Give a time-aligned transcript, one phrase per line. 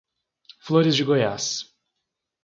[0.57, 1.71] Flores de Goiás